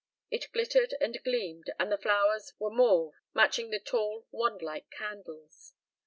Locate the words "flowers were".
1.99-2.71